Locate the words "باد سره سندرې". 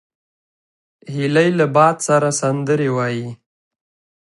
1.75-2.89